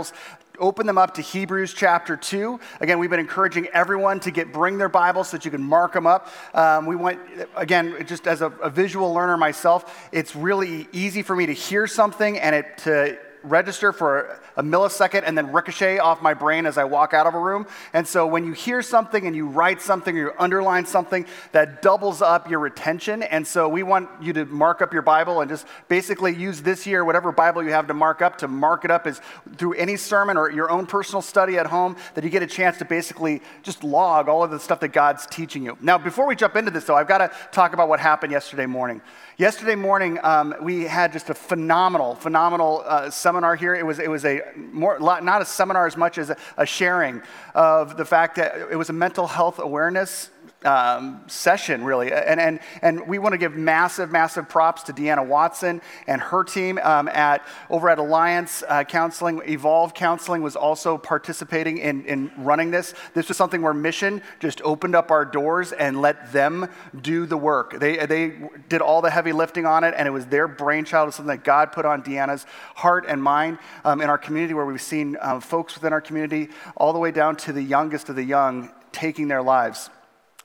[0.00, 0.12] Bibles,
[0.58, 2.58] open them up to Hebrews chapter 2.
[2.80, 5.92] Again, we've been encouraging everyone to get bring their Bibles so that you can mark
[5.92, 6.32] them up.
[6.54, 7.18] Um, we want,
[7.54, 11.86] again, just as a, a visual learner myself, it's really easy for me to hear
[11.86, 16.78] something and it to register for a millisecond and then ricochet off my brain as
[16.78, 17.66] I walk out of a room.
[17.92, 21.82] And so when you hear something and you write something or you underline something, that
[21.82, 23.22] doubles up your retention.
[23.22, 26.86] And so we want you to mark up your Bible and just basically use this
[26.86, 29.20] year, whatever Bible you have to mark up, to mark it up as
[29.56, 32.78] through any sermon or your own personal study at home, that you get a chance
[32.78, 35.76] to basically just log all of the stuff that God's teaching you.
[35.80, 38.66] Now, before we jump into this, though, I've got to talk about what happened yesterday
[38.66, 39.00] morning.
[39.40, 43.74] Yesterday morning, um, we had just a phenomenal, phenomenal uh, seminar here.
[43.74, 47.22] It was, it was a more, not a seminar as much as a, a sharing
[47.54, 50.28] of the fact that it was a mental health awareness
[50.64, 52.12] um, session, really.
[52.12, 56.44] And, and, and we want to give massive, massive props to Deanna Watson and her
[56.44, 59.40] team um, at, over at Alliance uh, Counseling.
[59.46, 62.94] Evolve Counseling was also participating in, in running this.
[63.14, 66.68] This was something where Mission just opened up our doors and let them
[67.00, 67.78] do the work.
[67.78, 68.34] They, they
[68.68, 71.08] did all the heavy lifting on it, and it was their brainchild.
[71.08, 74.66] It something that God put on Deanna's heart and mind um, in our community, where
[74.66, 78.16] we've seen um, folks within our community, all the way down to the youngest of
[78.16, 79.90] the young, taking their lives.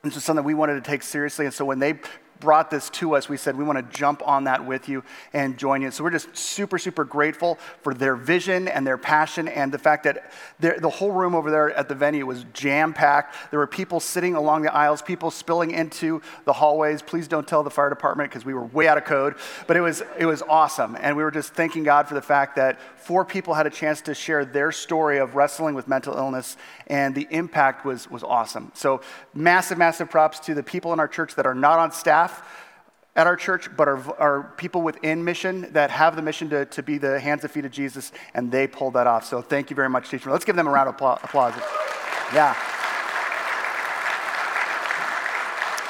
[0.05, 1.45] This is something we wanted to take seriously.
[1.45, 1.95] And so when they
[2.39, 5.03] brought this to us, we said we want to jump on that with you
[5.33, 5.89] and join you.
[5.91, 10.03] So we're just super, super grateful for their vision and their passion and the fact
[10.03, 13.35] that the whole room over there at the venue was jam packed.
[13.51, 17.01] There were people sitting along the aisles, people spilling into the hallways.
[17.01, 19.35] Please don't tell the fire department because we were way out of code.
[19.67, 20.97] But it was, it was awesome.
[20.99, 24.01] And we were just thanking God for the fact that four people had a chance
[24.01, 28.71] to share their story of wrestling with mental illness, and the impact was, was awesome.
[28.73, 29.01] So,
[29.33, 32.43] massive, massive props to the people in our church that are not on staff
[33.15, 36.81] at our church, but are, are people within mission that have the mission to, to
[36.81, 39.23] be the hands and feet of Jesus, and they pulled that off.
[39.23, 40.31] So, thank you very much, teacher.
[40.31, 41.53] Let's give them a round of applause.
[42.33, 42.55] Yeah.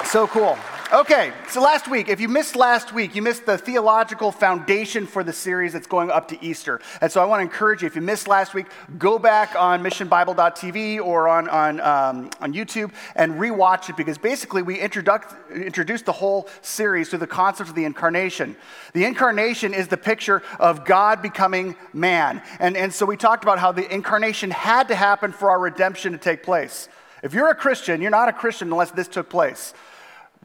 [0.04, 0.56] So cool.
[0.92, 5.24] Okay, so last week, if you missed last week, you missed the theological foundation for
[5.24, 6.80] the series that's going up to Easter.
[7.00, 8.66] And so I want to encourage you, if you missed last week,
[8.96, 14.62] go back on missionbible.tv or on, on, um, on YouTube and rewatch it because basically
[14.62, 18.54] we introduced the whole series to the concept of the incarnation.
[18.92, 22.40] The incarnation is the picture of God becoming man.
[22.60, 26.12] And, and so we talked about how the incarnation had to happen for our redemption
[26.12, 26.88] to take place.
[27.24, 29.74] If you're a Christian, you're not a Christian unless this took place.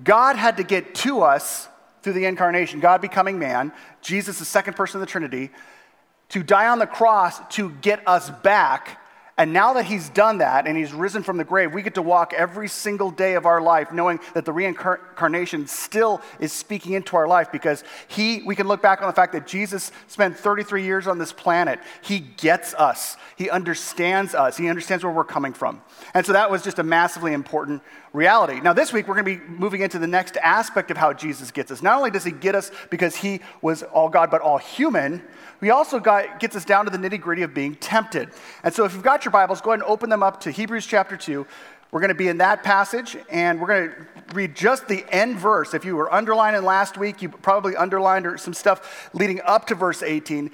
[0.04, 1.68] God had to get to us
[2.02, 5.52] through the incarnation, God becoming man, Jesus, the second person of the Trinity,
[6.30, 8.98] to die on the cross to get us back.
[9.38, 12.02] And now that he's done that and he's risen from the grave, we get to
[12.02, 17.16] walk every single day of our life knowing that the reincarnation still is speaking into
[17.16, 20.84] our life because he, we can look back on the fact that Jesus spent 33
[20.84, 21.80] years on this planet.
[22.02, 25.82] He gets us, he understands us, he understands where we're coming from.
[26.14, 27.82] And so that was just a massively important
[28.14, 28.60] reality.
[28.60, 31.52] Now, this week, we're going to be moving into the next aspect of how Jesus
[31.52, 31.82] gets us.
[31.82, 35.24] Not only does he get us because he was all God, but all human,
[35.62, 38.30] he also got, gets us down to the nitty gritty of being tempted.
[38.64, 40.86] And so, if you've got your Bibles, go ahead and open them up to Hebrews
[40.86, 41.46] chapter 2.
[41.92, 43.96] We're going to be in that passage, and we're going to
[44.34, 45.74] read just the end verse.
[45.74, 50.02] If you were underlining last week, you probably underlined some stuff leading up to verse
[50.02, 50.52] 18.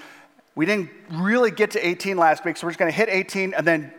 [0.55, 3.53] We didn't really get to 18 last week, so we're just going to hit 18
[3.53, 3.93] and then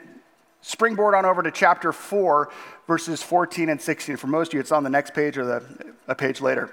[0.63, 2.51] springboard on over to chapter 4,
[2.89, 4.17] verses 14 and 16.
[4.17, 5.63] For most of you, it's on the next page or the,
[6.09, 6.71] a page later.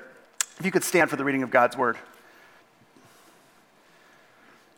[0.58, 1.98] If you could stand for the reading of God's word.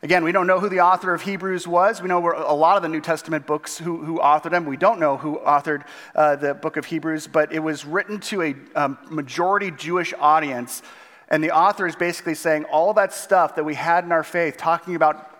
[0.02, 2.02] Again, we don't know who the author of Hebrews was.
[2.02, 4.64] We know a lot of the New Testament books who, who authored them.
[4.64, 5.84] We don't know who authored
[6.14, 10.82] uh, the book of Hebrews, but it was written to a um, majority Jewish audience.
[11.28, 14.56] And the author is basically saying all that stuff that we had in our faith,
[14.56, 15.37] talking about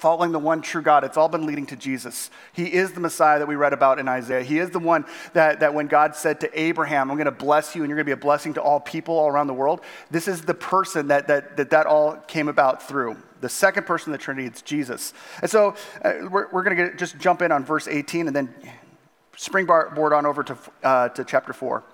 [0.00, 2.30] following the one true God, it's all been leading to Jesus.
[2.54, 4.42] He is the Messiah that we read about in Isaiah.
[4.42, 7.76] He is the one that, that when God said to Abraham, I'm going to bless
[7.76, 9.82] you and you're going to be a blessing to all people all around the world,
[10.10, 13.16] this is the person that that, that, that all came about through.
[13.42, 15.12] The second person of the Trinity, it's Jesus.
[15.42, 18.54] And so uh, we're, we're going to just jump in on verse 18 and then
[19.36, 21.84] springboard on over to, uh, to chapter 4.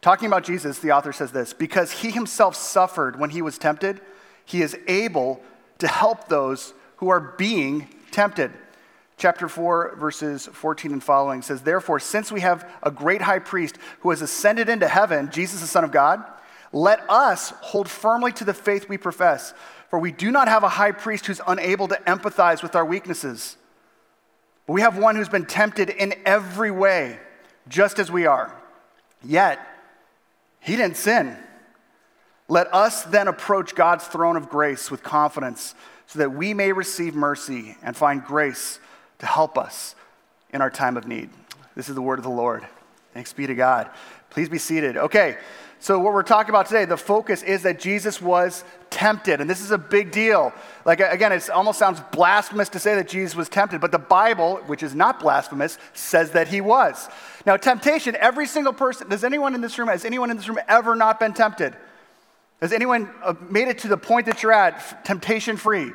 [0.00, 4.00] Talking about Jesus, the author says this because he himself suffered when he was tempted,
[4.46, 5.42] he is able
[5.78, 6.72] to help those
[7.02, 8.52] who are being tempted.
[9.16, 13.76] Chapter 4, verses 14 and following says, Therefore, since we have a great high priest
[14.02, 16.22] who has ascended into heaven, Jesus, the Son of God,
[16.70, 19.52] let us hold firmly to the faith we profess.
[19.90, 23.56] For we do not have a high priest who's unable to empathize with our weaknesses.
[24.68, 27.18] But we have one who's been tempted in every way,
[27.66, 28.54] just as we are.
[29.24, 29.58] Yet,
[30.60, 31.36] he didn't sin.
[32.52, 35.74] Let us then approach God's throne of grace with confidence
[36.06, 38.78] so that we may receive mercy and find grace
[39.20, 39.94] to help us
[40.52, 41.30] in our time of need.
[41.74, 42.66] This is the word of the Lord.
[43.14, 43.88] Thanks be to God.
[44.28, 44.98] Please be seated.
[44.98, 45.38] Okay,
[45.80, 49.62] so what we're talking about today, the focus is that Jesus was tempted, and this
[49.62, 50.52] is a big deal.
[50.84, 54.56] Like, again, it almost sounds blasphemous to say that Jesus was tempted, but the Bible,
[54.66, 57.08] which is not blasphemous, says that he was.
[57.46, 60.60] Now, temptation, every single person, does anyone in this room, has anyone in this room
[60.68, 61.74] ever not been tempted?
[62.62, 65.90] Has anyone uh, made it to the point that you're at, temptation free?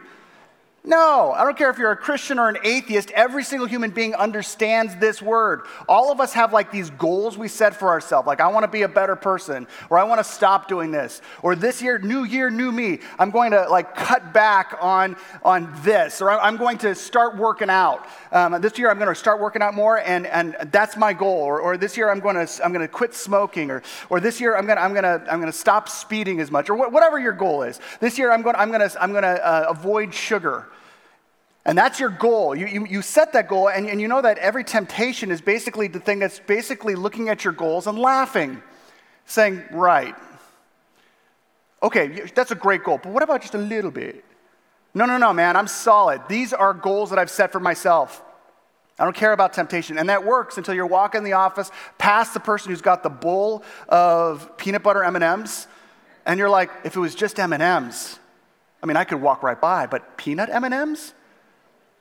[0.88, 4.16] No, I don't care if you're a Christian or an atheist, every single human being
[4.16, 5.64] understands this word.
[5.86, 8.70] All of us have like these goals we set for ourselves, like I want to
[8.70, 12.24] be a better person, or I want to stop doing this, or this year, new
[12.24, 16.78] year, new me, I'm going to like cut back on, on this, or I'm going
[16.78, 18.08] to start working out.
[18.32, 21.40] Um, this year I'm going to start working out more, and, and that's my goal,
[21.40, 24.40] or, or this year I'm going to, I'm going to quit smoking, or, or this
[24.40, 26.78] year I'm going to, I'm going to, I'm going to stop speeding as much, or
[26.78, 27.82] wh- whatever your goal is.
[28.00, 30.66] This year I'm going, I'm going to, I'm going to uh, avoid sugar.
[31.68, 32.56] And that's your goal.
[32.56, 35.90] You, you, you set that goal, and, and you know that every temptation is basically
[35.90, 38.64] the thing that's basically looking at your goals and laughing,
[39.26, 40.16] saying, right.
[41.84, 44.24] Okay, that's a great goal, but what about just a little bit?
[44.94, 46.22] No, no, no, man, I'm solid.
[46.30, 48.24] These are goals that I've set for myself.
[48.98, 49.98] I don't care about temptation.
[49.98, 53.10] And that works until you're walking in the office past the person who's got the
[53.10, 55.68] bowl of peanut butter M&Ms,
[56.26, 58.20] and you're like, if it was just M&Ms,
[58.82, 61.14] I mean, I could walk right by, but peanut M&Ms?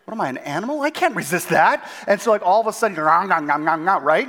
[0.06, 0.82] What am I, an animal?
[0.82, 1.90] I can't resist that.
[2.06, 4.28] And so, like, all of a sudden, you're, right?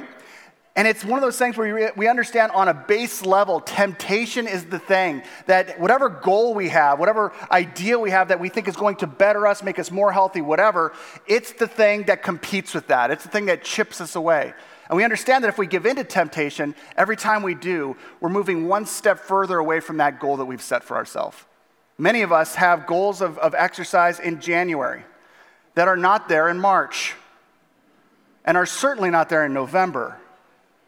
[0.76, 4.66] And it's one of those things where we understand on a base level, temptation is
[4.66, 8.76] the thing that whatever goal we have, whatever idea we have that we think is
[8.76, 10.94] going to better us, make us more healthy, whatever,
[11.28, 13.12] it's the thing that competes with that.
[13.12, 14.54] It's the thing that chips us away.
[14.90, 18.30] And we understand that if we give in to temptation, every time we do, we're
[18.30, 21.38] moving one step further away from that goal that we've set for ourselves.
[22.00, 25.04] Many of us have goals of, of exercise in January
[25.78, 27.14] that are not there in March
[28.46, 30.20] and are certainly not there in November.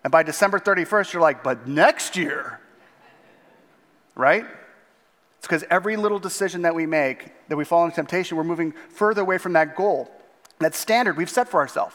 [0.04, 2.60] And by December 31st, you're like, but next year,
[4.16, 4.46] right?
[5.38, 8.74] It's because every little decision that we make, that we fall into temptation, we're moving
[8.90, 10.10] further away from that goal,
[10.58, 11.94] that standard we've set for ourselves.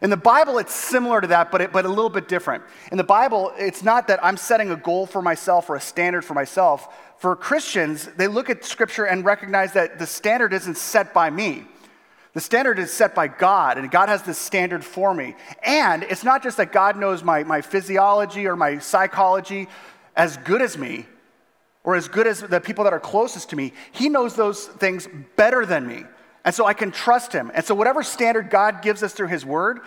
[0.00, 2.64] In the Bible, it's similar to that, but, it, but a little bit different.
[2.90, 6.24] In the Bible, it's not that I'm setting a goal for myself or a standard
[6.24, 6.88] for myself.
[7.18, 11.66] For Christians, they look at Scripture and recognize that the standard isn't set by me.
[12.32, 15.34] The standard is set by God, and God has this standard for me.
[15.64, 19.68] And it's not just that God knows my, my physiology or my psychology
[20.14, 21.06] as good as me,
[21.82, 23.72] or as good as the people that are closest to me.
[23.90, 26.04] He knows those things better than me.
[26.44, 27.50] And so I can trust Him.
[27.54, 29.80] And so, whatever standard God gives us through His Word,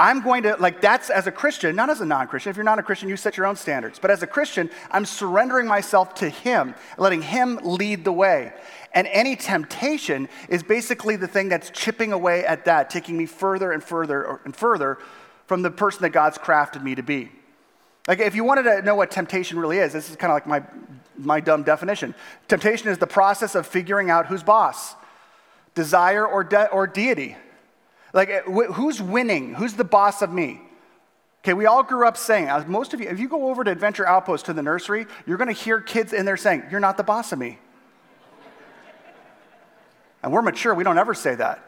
[0.00, 2.50] I'm going to, like, that's as a Christian, not as a non Christian.
[2.50, 3.98] If you're not a Christian, you set your own standards.
[3.98, 8.52] But as a Christian, I'm surrendering myself to Him, letting Him lead the way.
[8.94, 13.72] And any temptation is basically the thing that's chipping away at that, taking me further
[13.72, 14.98] and further and further
[15.46, 17.32] from the person that God's crafted me to be.
[18.06, 20.46] Like, if you wanted to know what temptation really is, this is kind of like
[20.46, 20.62] my,
[21.18, 22.14] my dumb definition.
[22.46, 24.94] Temptation is the process of figuring out who's boss,
[25.74, 27.36] desire or, de- or deity.
[28.18, 29.54] Like, eh, who's winning?
[29.54, 30.60] Who's the boss of me?
[31.44, 34.04] Okay, we all grew up saying, most of you, if you go over to Adventure
[34.04, 37.04] Outpost to the nursery, you're going to hear kids in there saying, You're not the
[37.04, 37.60] boss of me.
[40.20, 41.64] And we're mature, we don't ever say that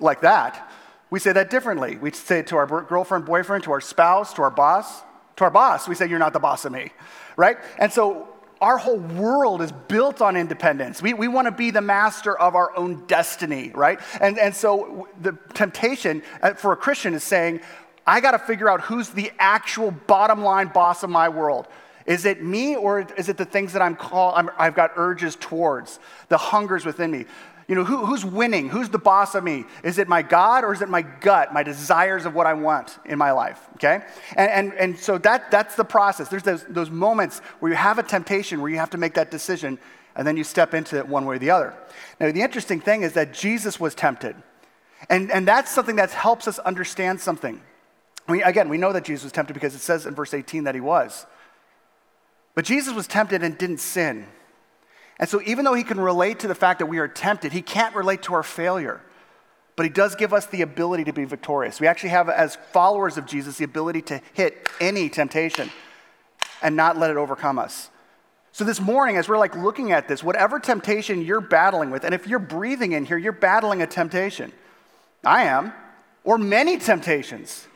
[0.00, 0.72] like that.
[1.10, 1.98] We say that differently.
[1.98, 5.02] We say it to our girlfriend, boyfriend, to our spouse, to our boss.
[5.36, 6.92] To our boss, we say, You're not the boss of me,
[7.36, 7.58] right?
[7.78, 8.26] And so
[8.64, 11.02] our whole world is built on independence.
[11.02, 14.00] We, we want to be the master of our own destiny, right?
[14.22, 17.60] And, and so the temptation uh, for a Christian is saying,
[18.06, 21.68] I got to figure out who's the actual bottom line boss of my world.
[22.06, 25.36] Is it me or is it the things that I'm called, i have got urges
[25.36, 27.26] towards, the hungers within me?
[27.66, 28.68] You know, who, who's winning?
[28.68, 29.64] Who's the boss of me?
[29.82, 32.98] Is it my God or is it my gut, my desires of what I want
[33.06, 33.60] in my life?
[33.76, 34.00] Okay?
[34.36, 36.28] And, and, and so that, that's the process.
[36.28, 39.30] There's those, those moments where you have a temptation where you have to make that
[39.30, 39.78] decision
[40.14, 41.74] and then you step into it one way or the other.
[42.20, 44.36] Now, the interesting thing is that Jesus was tempted.
[45.08, 47.60] And, and that's something that helps us understand something.
[48.28, 50.74] We, again, we know that Jesus was tempted because it says in verse 18 that
[50.74, 51.26] he was.
[52.54, 54.26] But Jesus was tempted and didn't sin.
[55.18, 57.62] And so, even though he can relate to the fact that we are tempted, he
[57.62, 59.00] can't relate to our failure.
[59.76, 61.80] But he does give us the ability to be victorious.
[61.80, 65.70] We actually have, as followers of Jesus, the ability to hit any temptation
[66.62, 67.90] and not let it overcome us.
[68.52, 72.14] So, this morning, as we're like looking at this, whatever temptation you're battling with, and
[72.14, 74.52] if you're breathing in here, you're battling a temptation.
[75.24, 75.72] I am,
[76.22, 77.66] or many temptations.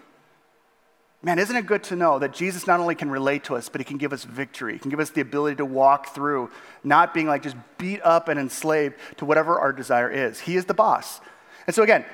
[1.21, 3.81] Man, isn't it good to know that Jesus not only can relate to us, but
[3.81, 4.75] he can give us victory.
[4.75, 6.51] He can give us the ability to walk through,
[6.85, 10.39] not being like just beat up and enslaved to whatever our desire is.
[10.39, 11.21] He is the boss.
[11.67, 12.05] And so, again,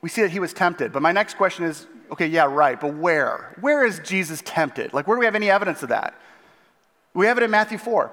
[0.00, 0.92] we see that he was tempted.
[0.92, 3.56] But my next question is okay, yeah, right, but where?
[3.60, 4.92] Where is Jesus tempted?
[4.92, 6.14] Like, where do we have any evidence of that?
[7.14, 8.10] We have it in Matthew 4.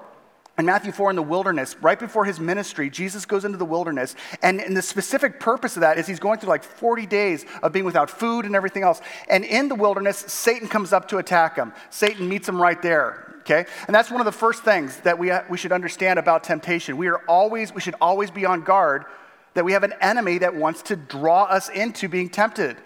[0.60, 4.14] In Matthew 4 in the wilderness, right before his ministry, Jesus goes into the wilderness.
[4.42, 7.72] And, and the specific purpose of that is he's going through like 40 days of
[7.72, 9.00] being without food and everything else.
[9.30, 11.72] And in the wilderness, Satan comes up to attack him.
[11.88, 13.36] Satan meets him right there.
[13.38, 13.64] Okay?
[13.86, 16.98] And that's one of the first things that we, we should understand about temptation.
[16.98, 19.06] We are always, we should always be on guard
[19.54, 22.76] that we have an enemy that wants to draw us into being tempted.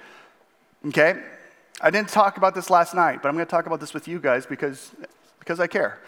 [0.87, 1.21] Okay?
[1.81, 4.07] I didn't talk about this last night, but I'm going to talk about this with
[4.07, 4.93] you guys because,
[5.41, 5.99] because I care.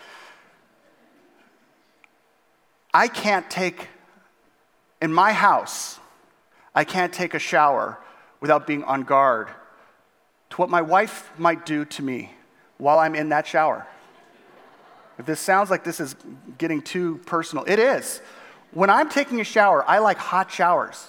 [2.96, 3.88] I can't take,
[5.02, 6.00] in my house,
[6.74, 7.98] I can't take a shower
[8.40, 9.48] without being on guard
[10.48, 12.32] to what my wife might do to me
[12.78, 13.86] while I'm in that shower.
[15.18, 16.16] If this sounds like this is
[16.56, 18.22] getting too personal, it is.
[18.70, 21.08] When I'm taking a shower, I like hot showers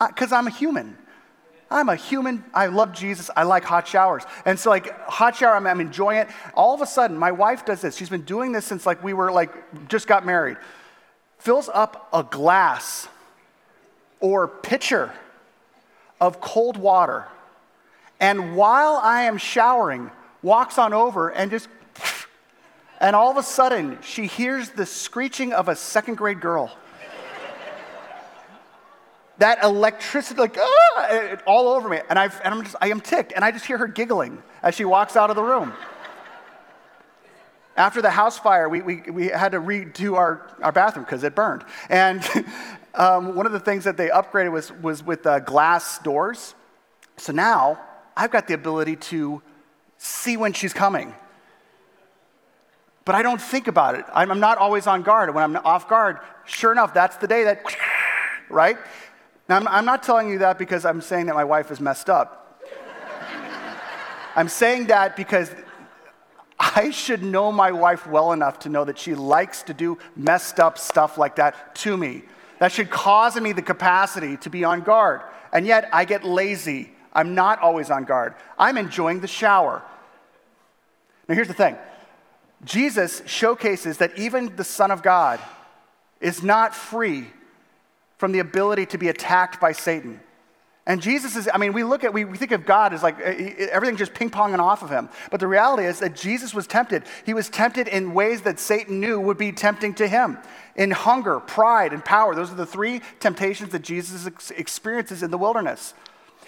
[0.00, 0.96] uh, because I'm a human.
[1.70, 2.44] I'm a human.
[2.54, 3.28] I love Jesus.
[3.36, 4.22] I like hot showers.
[4.44, 6.28] And so, like, hot shower, I'm, I'm, enjoying it.
[6.54, 7.96] All of a sudden, my wife does this.
[7.96, 10.58] She's been doing this since, like, we were, like, just got married.
[11.38, 13.08] Fills up a glass
[14.20, 15.12] or pitcher
[16.20, 17.26] of cold water.
[18.20, 20.10] And while I am showering,
[20.42, 21.68] walks on over and just,
[23.00, 26.70] and all of a sudden, she hears the screeching of a second grade girl
[29.38, 32.00] that electricity, like, ah, all over me.
[32.08, 33.32] And, i and I'm just, I am ticked.
[33.32, 35.72] And I just hear her giggling as she walks out of the room.
[37.76, 41.34] After the house fire, we, we, we had to redo our, our bathroom because it
[41.34, 41.64] burned.
[41.90, 42.26] And
[42.94, 46.54] um, one of the things that they upgraded was, was with uh, glass doors.
[47.18, 47.78] So now
[48.16, 49.42] I've got the ability to
[49.98, 51.14] see when she's coming.
[53.04, 54.04] But I don't think about it.
[54.12, 55.32] I'm, I'm not always on guard.
[55.34, 57.62] When I'm off guard, sure enough, that's the day that,
[58.50, 58.78] right?
[59.48, 62.62] Now, I'm, not telling you that because I'm saying that my wife is messed up.
[64.34, 65.50] I'm saying that because
[66.58, 70.58] I should know my wife well enough to know that she likes to do messed
[70.58, 72.22] up stuff like that to me.
[72.58, 75.20] That should cause me the capacity to be on guard.
[75.52, 76.90] And yet I get lazy.
[77.12, 78.34] I'm not always on guard.
[78.58, 79.82] I'm enjoying the shower.
[81.28, 81.76] Now, here's the thing
[82.64, 85.40] Jesus showcases that even the Son of God
[86.20, 87.26] is not free
[88.16, 90.20] from the ability to be attacked by Satan.
[90.88, 93.18] And Jesus is, I mean, we look at, we, we think of God as like
[93.20, 95.08] everything just ping ponging off of him.
[95.32, 97.02] But the reality is that Jesus was tempted.
[97.24, 100.38] He was tempted in ways that Satan knew would be tempting to him
[100.76, 102.36] in hunger, pride, and power.
[102.36, 105.92] Those are the three temptations that Jesus ex- experiences in the wilderness.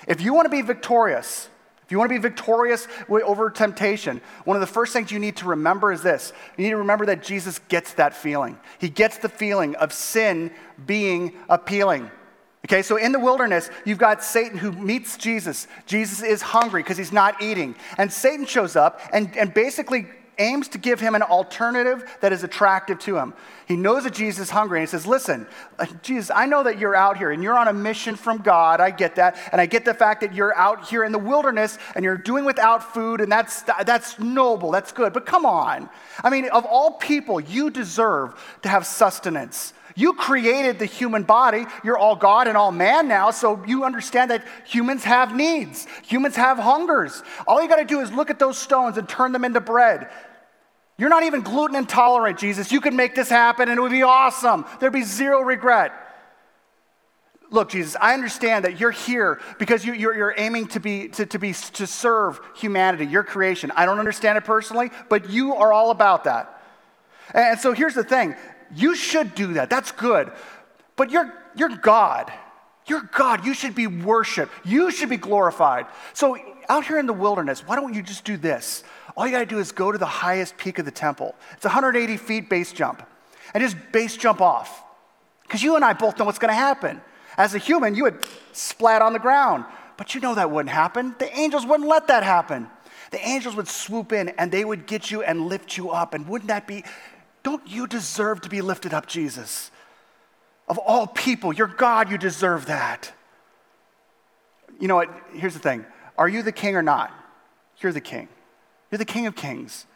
[0.07, 1.49] If you want to be victorious,
[1.89, 5.37] if you want to be victorious over temptation, one of the first things you need
[5.37, 6.35] to remember is this.
[6.59, 8.59] You need to remember that Jesus gets that feeling.
[8.79, 10.51] He gets the feeling of sin
[10.85, 12.11] being appealing.
[12.67, 15.67] Okay, so in the wilderness, you've got Satan who meets Jesus.
[15.87, 17.75] Jesus is hungry because he's not eating.
[17.97, 22.45] And Satan shows up and, and basically aims to give him an alternative that is
[22.45, 23.35] attractive to him.
[23.67, 25.47] He knows that Jesus is hungry and he says, Listen,
[25.79, 28.81] uh, Jesus, I know that you're out here and you're on a mission from God.
[28.81, 29.37] I get that.
[29.53, 32.45] And I get the fact that you're out here in the wilderness and you're doing
[32.45, 34.71] without food, and that's, that's noble.
[34.71, 35.13] That's good.
[35.13, 35.91] But come on.
[36.25, 39.75] I mean, of all people, you deserve to have sustenance.
[39.99, 41.67] You created the human body.
[41.83, 45.89] You're all God and all man now, so you understand that humans have needs.
[46.05, 47.21] Humans have hungers.
[47.49, 50.09] All you got to do is look at those stones and turn them into bread.
[50.99, 52.71] You're not even gluten intolerant, Jesus.
[52.71, 54.67] You could make this happen and it would be awesome.
[54.79, 55.91] There'd be zero regret.
[57.51, 61.41] Look, Jesus, I understand that you're here because you, are aiming to be to, to
[61.41, 63.73] be to serve humanity, your creation.
[63.75, 66.63] I don't understand it personally, but you are all about that.
[67.35, 68.37] And so here's the thing:
[68.75, 69.71] you should do that.
[69.71, 70.31] That's good.
[70.97, 72.33] But you're, you're God.
[72.87, 73.45] You're God.
[73.45, 74.53] You should be worshiped.
[74.65, 75.87] You should be glorified.
[76.15, 76.37] So,
[76.69, 78.85] out here in the wilderness, why don't you just do this?
[79.17, 81.35] All you got to do is go to the highest peak of the temple.
[81.53, 83.07] It's 180 feet base jump.
[83.55, 84.83] And just base jump off.
[85.43, 87.01] Because you and I both know what's going to happen.
[87.37, 88.19] As a human, you would
[88.53, 89.65] splat on the ground.
[89.97, 91.15] But you know that wouldn't happen.
[91.19, 92.69] The angels wouldn't let that happen.
[93.11, 96.15] The angels would swoop in and they would get you and lift you up.
[96.15, 96.85] And wouldn't that be
[97.49, 99.71] don't you deserve to be lifted up, Jesus?
[100.69, 103.11] Of all people, you're God, you deserve that.
[104.79, 105.09] You know what?
[105.33, 105.87] Here's the thing
[106.19, 107.11] Are you the king or not?
[107.81, 108.29] You're the king.
[108.91, 109.87] You're the king of kings.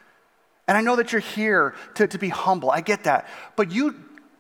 [0.67, 2.71] And I know that you're here to, to be humble.
[2.71, 3.29] I get that.
[3.55, 3.97] But you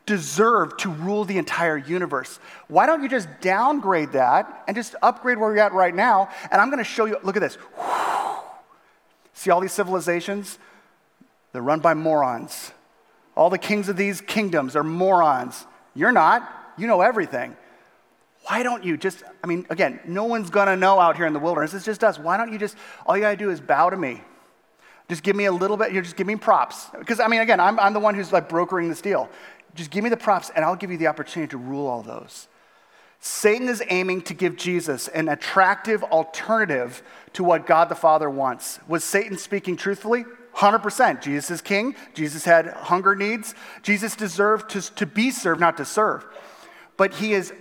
[0.06, 2.38] deserve to rule the entire universe.
[2.68, 6.30] Why don't you just downgrade that and just upgrade where you're at right now?
[6.50, 7.58] And I'm going to show you look at this.
[9.34, 10.58] See all these civilizations?
[11.52, 12.72] They're run by morons.
[13.36, 15.66] All the kings of these kingdoms are morons.
[15.94, 16.48] You're not.
[16.76, 17.56] You know everything.
[18.44, 21.38] Why don't you just, I mean, again, no one's gonna know out here in the
[21.38, 21.74] wilderness.
[21.74, 22.18] It's just us.
[22.18, 24.20] Why don't you just, all you gotta do is bow to me.
[25.08, 26.86] Just give me a little bit, you just give me props.
[26.98, 29.28] Because, I mean, again, I'm, I'm the one who's like brokering this deal.
[29.74, 32.48] Just give me the props and I'll give you the opportunity to rule all those.
[33.20, 37.02] Satan is aiming to give Jesus an attractive alternative
[37.34, 38.80] to what God the Father wants.
[38.88, 40.24] Was Satan speaking truthfully?
[40.56, 41.22] 100%.
[41.22, 41.94] Jesus is king.
[42.14, 43.54] Jesus had hunger needs.
[43.82, 46.24] Jesus deserved to, to be served, not to serve.
[46.96, 47.52] But he is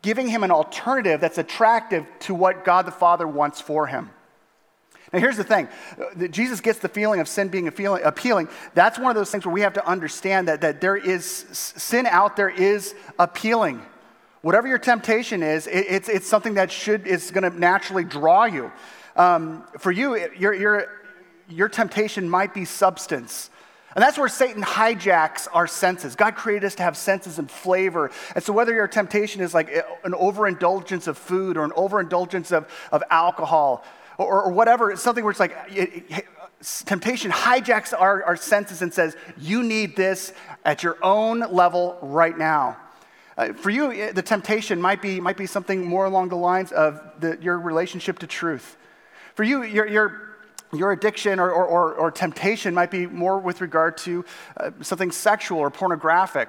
[0.00, 4.10] giving him an alternative that's attractive to what God the Father wants for him.
[5.12, 5.68] Now, here's the thing
[6.30, 8.48] Jesus gets the feeling of sin being appealing.
[8.74, 12.06] That's one of those things where we have to understand that, that there is sin
[12.06, 13.82] out there is appealing.
[14.40, 18.44] Whatever your temptation is, it, it's, it's something that should is going to naturally draw
[18.44, 18.72] you.
[19.14, 21.01] Um, for you, your, your,
[21.48, 23.50] your temptation might be substance.
[23.94, 26.16] And that's where Satan hijacks our senses.
[26.16, 28.10] God created us to have senses and flavor.
[28.34, 29.70] And so, whether your temptation is like
[30.04, 33.84] an overindulgence of food or an overindulgence of, of alcohol
[34.16, 36.26] or, or whatever, it's something where it's like it, it,
[36.86, 40.32] temptation hijacks our, our senses and says, You need this
[40.64, 42.78] at your own level right now.
[43.36, 47.00] Uh, for you, the temptation might be, might be something more along the lines of
[47.18, 48.76] the, your relationship to truth.
[49.34, 50.31] For you, your, your
[50.72, 54.24] your addiction or, or, or, temptation might be more with regard to
[54.56, 56.48] uh, something sexual or pornographic.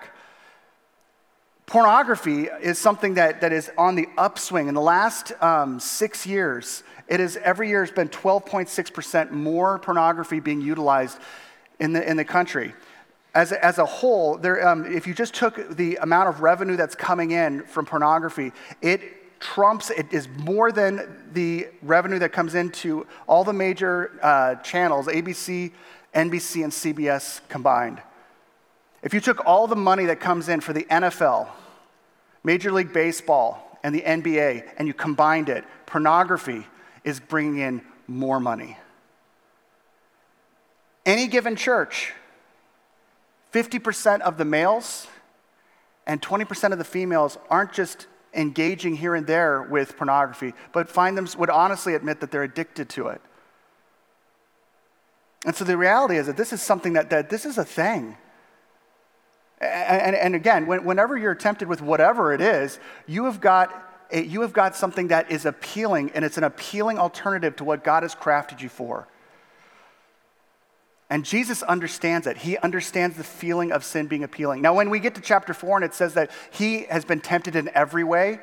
[1.66, 4.68] Pornography is something that, that is on the upswing.
[4.70, 10.40] In the last um, six years, it is every year has been 12.6% more pornography
[10.40, 11.20] being utilized
[11.80, 12.74] in the, in the country.
[13.36, 16.78] As a, as a whole, there, um, if you just took the amount of revenue
[16.78, 18.52] that's coming in from pornography,
[18.82, 19.02] it
[19.44, 25.08] trumps, it is more than the revenue that comes into all the major uh, channels,
[25.08, 25.72] ABC,
[26.16, 28.02] NBC, and CBS combined.
[29.04, 31.50] If you took all the money that comes in for the NFL,
[32.44, 36.66] Major League Baseball, and the NBA, and you combined it, pornography
[37.04, 38.78] is bringing in more money.
[41.06, 42.14] Any given church,
[43.54, 45.08] 50% of the males
[46.08, 51.18] and 20% of the females aren't just engaging here and there with pornography, but find
[51.18, 53.22] them would honestly admit that they're addicted to it.
[55.46, 58.18] And so the reality is that this is something that, that this is a thing.
[59.60, 63.74] And, and, again, when, whenever you're tempted with whatever it is, you have got
[64.12, 67.84] a, you have got something that is appealing, and it's an appealing alternative to what
[67.84, 69.08] God has crafted you for.
[71.14, 72.38] And Jesus understands it.
[72.38, 74.64] He understands the feeling of sin being appealing.
[74.64, 77.56] Now, when we get to chapter four and it says that he has been tempted
[77.56, 78.40] in every way,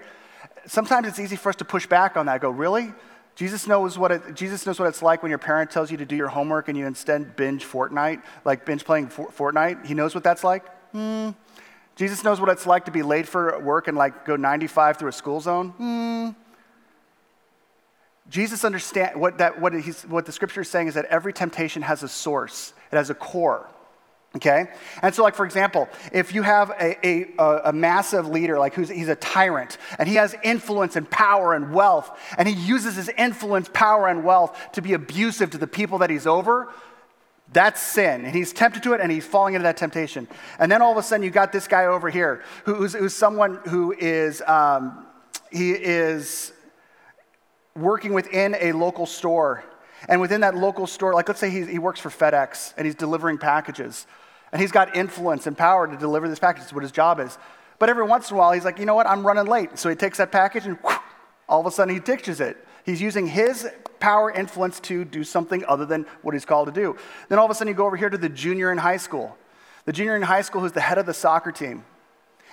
[0.66, 2.40] sometimes it's easy for us to push back on that.
[2.40, 2.92] Go, really?
[3.34, 6.04] Jesus knows what it, Jesus knows what it's like when your parent tells you to
[6.04, 9.84] do your homework and you instead binge Fortnite, like binge playing Fortnite.
[9.84, 10.68] He knows what that's like.
[10.92, 11.30] Hmm.
[11.96, 15.08] Jesus knows what it's like to be late for work and like go 95 through
[15.08, 15.70] a school zone.
[15.70, 16.49] Hmm.
[18.30, 21.82] Jesus understands what, that, what, he's, what the scripture is saying is that every temptation
[21.82, 23.68] has a source, it has a core.
[24.36, 24.66] Okay?
[25.02, 28.88] And so, like, for example, if you have a, a, a massive leader, like who's,
[28.88, 33.08] he's a tyrant, and he has influence and power and wealth, and he uses his
[33.18, 36.68] influence, power, and wealth to be abusive to the people that he's over,
[37.52, 38.24] that's sin.
[38.24, 40.28] And he's tempted to it and he's falling into that temptation.
[40.60, 43.56] And then all of a sudden, you got this guy over here who's, who's someone
[43.66, 45.04] who is, um,
[45.50, 46.52] he is
[47.76, 49.64] working within a local store.
[50.08, 52.94] And within that local store, like let's say he, he works for FedEx and he's
[52.94, 54.06] delivering packages.
[54.52, 56.62] And he's got influence and power to deliver this package.
[56.62, 57.38] That's what his job is.
[57.78, 59.78] But every once in a while, he's like, you know what, I'm running late.
[59.78, 60.96] So he takes that package and whoosh,
[61.48, 62.56] all of a sudden he ditches it.
[62.84, 63.68] He's using his
[64.00, 66.96] power influence to do something other than what he's called to do.
[67.28, 69.36] Then all of a sudden you go over here to the junior in high school.
[69.84, 71.84] The junior in high school who's the head of the soccer team.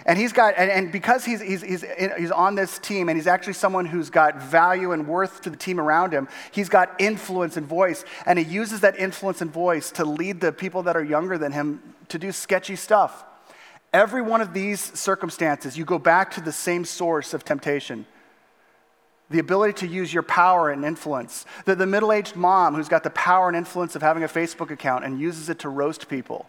[0.06, 1.86] And he's got, and, and because he's, he's, he's,
[2.18, 5.58] he's on this team and he's actually someone who's got value and worth to the
[5.58, 8.06] team around him, he's got influence and voice.
[8.26, 11.52] And he uses that influence and voice to lead the people that are younger than
[11.52, 13.26] him to do sketchy stuff.
[13.94, 18.06] Every one of these circumstances, you go back to the same source of temptation
[19.30, 21.46] the ability to use your power and influence.
[21.66, 24.72] The, the middle aged mom who's got the power and influence of having a Facebook
[24.72, 26.48] account and uses it to roast people.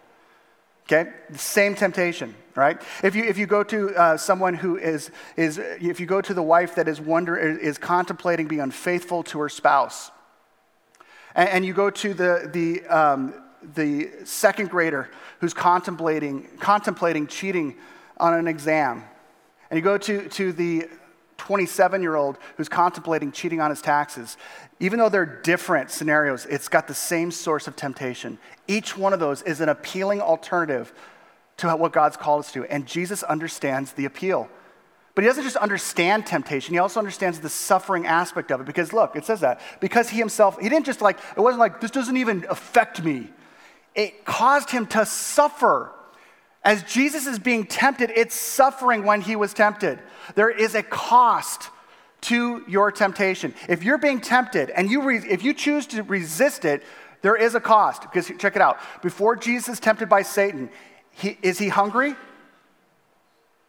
[0.90, 1.10] Okay?
[1.34, 2.80] Same temptation, right?
[3.02, 6.32] If you, if you go to uh, someone who is, is, if you go to
[6.32, 10.10] the wife that is, wonder, is contemplating being unfaithful to her spouse,
[11.34, 13.34] and, and you go to the, the, um,
[13.74, 17.76] the second grader who's contemplating, contemplating cheating
[18.16, 19.04] on an exam,
[19.70, 20.88] and you go to, to the
[21.38, 24.36] 27 year old who's contemplating cheating on his taxes.
[24.80, 28.38] Even though they're different scenarios, it's got the same source of temptation.
[28.66, 30.92] Each one of those is an appealing alternative
[31.58, 32.64] to what God's called us to.
[32.64, 34.48] And Jesus understands the appeal.
[35.14, 38.66] But he doesn't just understand temptation, he also understands the suffering aspect of it.
[38.66, 39.60] Because look, it says that.
[39.80, 43.28] Because he himself, he didn't just like, it wasn't like, this doesn't even affect me.
[43.96, 45.92] It caused him to suffer.
[46.68, 50.00] As Jesus is being tempted, it's suffering when he was tempted.
[50.34, 51.70] There is a cost
[52.20, 53.54] to your temptation.
[53.70, 56.82] If you're being tempted and you re- if you choose to resist it,
[57.22, 58.02] there is a cost.
[58.02, 58.80] Because check it out.
[59.00, 60.68] Before Jesus is tempted by Satan,
[61.12, 62.14] he, is he hungry?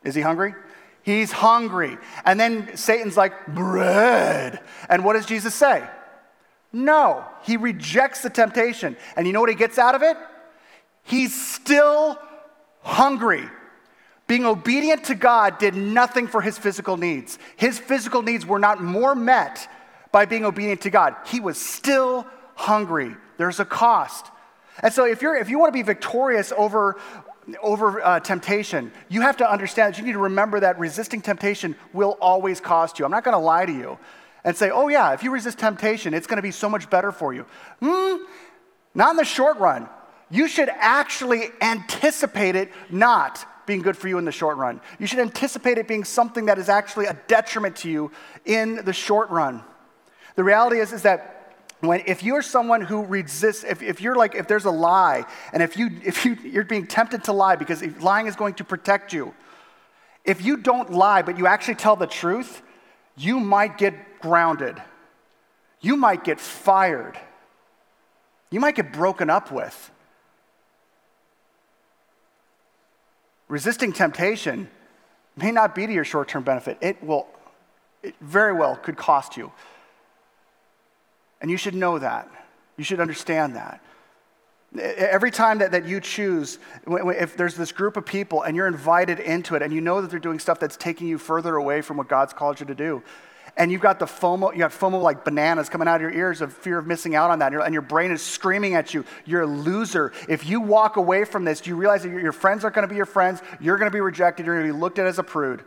[0.03, 0.53] Is he hungry?
[1.01, 1.97] He's hungry.
[2.25, 4.59] And then Satan's like, bread.
[4.89, 5.87] And what does Jesus say?
[6.73, 7.23] No.
[7.43, 8.97] He rejects the temptation.
[9.15, 10.17] And you know what he gets out of it?
[11.03, 12.19] He's still
[12.81, 13.43] hungry.
[14.27, 17.39] Being obedient to God did nothing for his physical needs.
[17.55, 19.67] His physical needs were not more met
[20.11, 21.15] by being obedient to God.
[21.25, 23.15] He was still hungry.
[23.37, 24.27] There's a cost.
[24.83, 26.99] And so if, you're, if you want to be victorious over,
[27.61, 31.75] over uh, temptation, you have to understand that you need to remember that resisting temptation
[31.91, 33.05] will always cost you.
[33.05, 33.97] I'm not going to lie to you
[34.43, 37.11] and say, oh, yeah, if you resist temptation, it's going to be so much better
[37.11, 37.45] for you.
[37.81, 38.17] Hmm,
[38.93, 39.89] not in the short run.
[40.31, 44.81] You should actually anticipate it not being good for you in the short run.
[44.99, 48.11] You should anticipate it being something that is actually a detriment to you
[48.45, 49.63] in the short run.
[50.35, 51.39] The reality is, is that
[51.81, 55.63] when if you're someone who resists if, if you're like if there's a lie and
[55.63, 59.13] if you if you you're being tempted to lie because lying is going to protect
[59.13, 59.33] you
[60.25, 62.61] if you don't lie but you actually tell the truth
[63.15, 64.81] you might get grounded
[65.79, 67.17] you might get fired
[68.51, 69.91] you might get broken up with
[73.49, 74.69] resisting temptation
[75.35, 76.77] may not be to your short term benefit.
[76.79, 77.27] It will,
[78.01, 79.51] it very well could cost you.
[81.41, 82.29] And you should know that.
[82.77, 83.81] You should understand that.
[84.77, 89.19] Every time that, that you choose, if there's this group of people and you're invited
[89.19, 91.97] into it and you know that they're doing stuff that's taking you further away from
[91.97, 93.01] what God's called you to do,
[93.57, 96.41] and you've got the FOMO, you got FOMO like bananas coming out of your ears
[96.41, 99.41] of fear of missing out on that, and your brain is screaming at you, you're
[99.41, 100.13] a loser.
[100.27, 102.95] If you walk away from this, you realize that your friends aren't going to be
[102.95, 105.23] your friends, you're going to be rejected, you're going to be looked at as a
[105.23, 105.63] prude.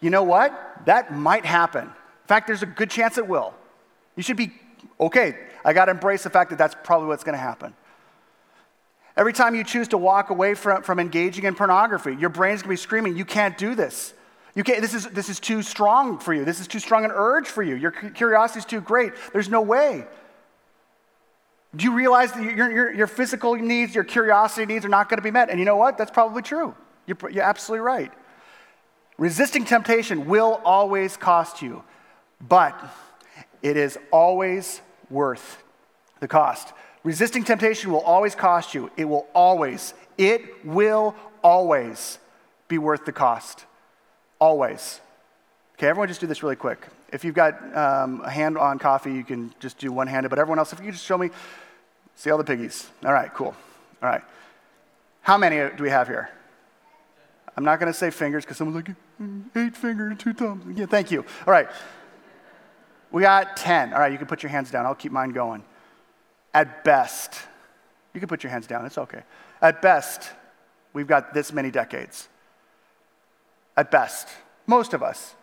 [0.00, 0.52] You know what?
[0.86, 1.84] That might happen.
[1.84, 3.54] In fact, there's a good chance it will.
[4.16, 4.52] You should be
[5.00, 5.36] okay.
[5.64, 7.74] I got to embrace the fact that that's probably what's going to happen.
[9.16, 12.76] Every time you choose to walk away from, from engaging in pornography, your brain's going
[12.76, 14.12] to be screaming, You can't do this.
[14.54, 16.44] You can't, this, is, this is too strong for you.
[16.44, 17.74] This is too strong an urge for you.
[17.74, 19.12] Your curiosity is too great.
[19.32, 20.06] There's no way.
[21.74, 25.18] Do you realize that your, your, your physical needs, your curiosity needs are not going
[25.18, 25.50] to be met?
[25.50, 25.98] And you know what?
[25.98, 26.74] That's probably true.
[27.06, 28.12] You're, you're absolutely right.
[29.18, 31.82] Resisting temptation will always cost you,
[32.40, 32.78] but
[33.62, 35.62] it is always worth
[36.20, 36.72] the cost.
[37.02, 38.90] Resisting temptation will always cost you.
[38.96, 42.18] It will always, it will always
[42.68, 43.66] be worth the cost.
[44.38, 45.00] Always.
[45.76, 46.86] Okay, everyone just do this really quick.
[47.12, 50.38] If you've got um, a hand on coffee, you can just do one handed, but
[50.38, 51.30] everyone else, if you just show me,
[52.14, 52.88] see all the piggies.
[53.04, 53.54] All right, cool.
[54.02, 54.22] All right.
[55.22, 56.30] How many do we have here?
[57.56, 60.76] I'm not going to say fingers because someone's like, mm, eight fingers, two thumbs.
[60.76, 61.24] Yeah, thank you.
[61.46, 61.68] All right.
[63.10, 63.92] We got 10.
[63.92, 64.86] All right, you can put your hands down.
[64.86, 65.64] I'll keep mine going.
[66.52, 67.34] At best,
[68.12, 68.84] you can put your hands down.
[68.86, 69.22] It's okay.
[69.62, 70.30] At best,
[70.92, 72.28] we've got this many decades
[73.76, 74.28] at best,
[74.66, 75.34] most of us.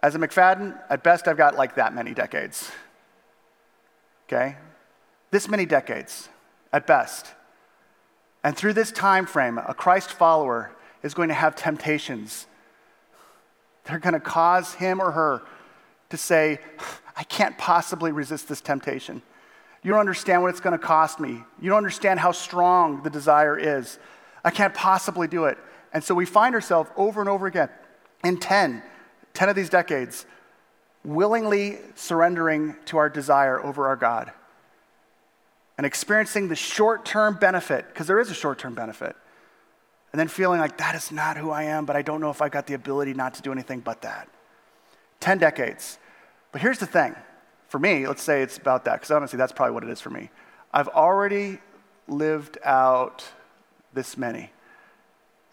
[0.00, 2.70] As a McFadden, at best, I've got like that many decades.
[4.26, 4.56] Okay?
[5.30, 6.28] This many decades,
[6.72, 7.26] at best.
[8.44, 10.70] And through this time frame, a Christ follower
[11.02, 12.46] is going to have temptations.
[13.84, 15.42] They're going to cause him or her
[16.10, 16.60] to say,
[17.16, 19.22] I can't possibly resist this temptation.
[19.82, 21.42] You don't understand what it's going to cost me.
[21.60, 23.98] You don't understand how strong the desire is.
[24.44, 25.58] I can't possibly do it.
[25.92, 27.68] And so we find ourselves over and over again
[28.24, 28.82] in 10,
[29.34, 30.26] 10 of these decades,
[31.04, 34.32] willingly surrendering to our desire over our God
[35.78, 39.14] and experiencing the short term benefit, because there is a short term benefit,
[40.12, 42.40] and then feeling like that is not who I am, but I don't know if
[42.40, 44.28] I've got the ability not to do anything but that.
[45.20, 45.98] 10 decades.
[46.52, 47.14] But here's the thing
[47.68, 50.10] for me, let's say it's about that, because honestly, that's probably what it is for
[50.10, 50.30] me.
[50.72, 51.58] I've already
[52.08, 53.24] lived out
[53.92, 54.50] this many.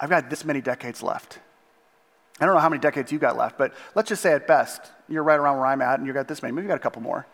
[0.00, 1.38] I've got this many decades left.
[2.40, 4.80] I don't know how many decades you've got left, but let's just say at best,
[5.08, 6.52] you're right around where I'm at and you've got this many.
[6.52, 7.26] Maybe you got a couple more.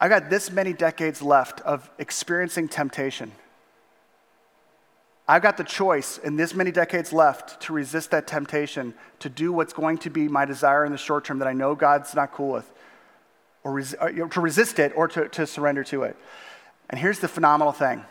[0.00, 3.32] I've got this many decades left of experiencing temptation.
[5.26, 9.52] I've got the choice in this many decades left to resist that temptation to do
[9.52, 12.32] what's going to be my desire in the short term that I know God's not
[12.32, 12.70] cool with,
[13.62, 16.16] or, res- or you know, to resist it or to, to surrender to it.
[16.88, 18.04] And here's the phenomenal thing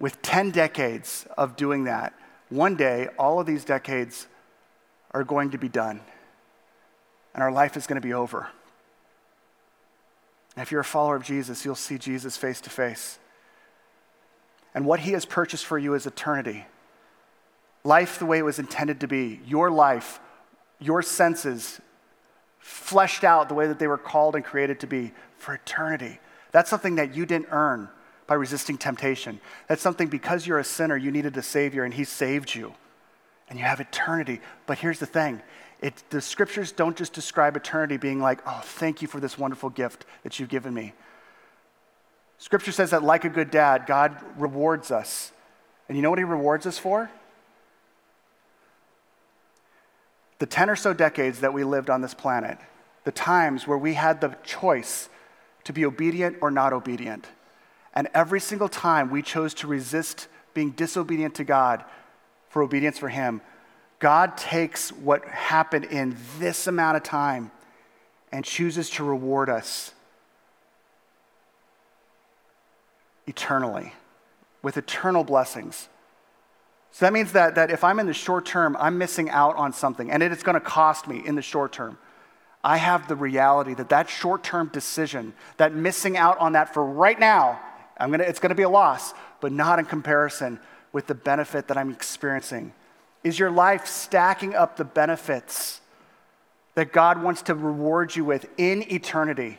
[0.00, 2.14] with 10 decades of doing that,
[2.48, 4.26] one day all of these decades
[5.10, 6.00] are going to be done,
[7.34, 8.48] and our life is going to be over.
[10.54, 13.18] And if you're a follower of Jesus, you'll see Jesus face to face.
[14.74, 16.66] And what he has purchased for you is eternity.
[17.84, 19.40] Life the way it was intended to be.
[19.46, 20.20] Your life,
[20.78, 21.80] your senses,
[22.58, 26.18] fleshed out the way that they were called and created to be for eternity.
[26.52, 27.88] That's something that you didn't earn
[28.28, 29.40] by resisting temptation.
[29.66, 32.74] That's something because you're a sinner, you needed a Savior, and He saved you.
[33.48, 34.40] And you have eternity.
[34.66, 35.42] But here's the thing
[35.80, 39.70] it, the scriptures don't just describe eternity being like, oh, thank you for this wonderful
[39.70, 40.92] gift that you've given me.
[42.36, 45.32] Scripture says that, like a good dad, God rewards us.
[45.88, 47.10] And you know what He rewards us for?
[50.38, 52.58] The 10 or so decades that we lived on this planet,
[53.04, 55.08] the times where we had the choice
[55.64, 57.26] to be obedient or not obedient.
[57.98, 61.84] And every single time we chose to resist being disobedient to God
[62.48, 63.40] for obedience for Him,
[63.98, 67.50] God takes what happened in this amount of time
[68.30, 69.94] and chooses to reward us
[73.26, 73.92] eternally
[74.62, 75.88] with eternal blessings.
[76.92, 79.72] So that means that, that if I'm in the short term, I'm missing out on
[79.72, 81.98] something, and it is going to cost me in the short term.
[82.62, 86.84] I have the reality that that short term decision, that missing out on that for
[86.84, 87.58] right now,
[87.98, 90.60] I'm gonna, it's going to be a loss, but not in comparison
[90.92, 92.72] with the benefit that I'm experiencing.
[93.24, 95.80] Is your life stacking up the benefits
[96.74, 99.58] that God wants to reward you with in eternity?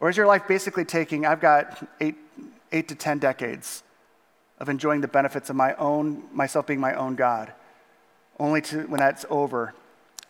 [0.00, 2.16] Or is your life basically taking, I've got eight,
[2.72, 3.82] eight to 10 decades
[4.58, 7.52] of enjoying the benefits of my own, myself being my own God,
[8.38, 9.74] only to, when that's over,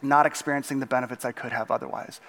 [0.03, 2.21] not experiencing the benefits I could have otherwise.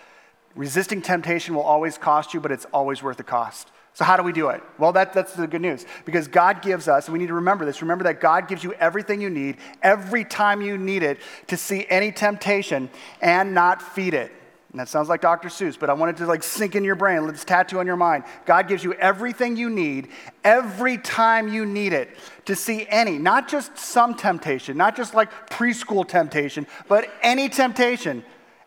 [0.56, 3.70] Resisting temptation will always cost you, but it's always worth the cost.
[3.94, 4.64] So, how do we do it?
[4.78, 5.86] Well, that, that's the good news.
[6.06, 8.74] Because God gives us, and we need to remember this remember that God gives you
[8.74, 12.90] everything you need every time you need it to see any temptation
[13.22, 14.32] and not feed it.
[14.72, 15.50] And that sounds like Dr.
[15.50, 17.28] Seuss, but I wanted to like sink in your brain.
[17.28, 18.24] Let's tattoo on your mind.
[18.46, 20.08] God gives you everything you need
[20.46, 22.10] every time you need it
[22.46, 28.24] to see any, not just some temptation, not just like preschool temptation, but any temptation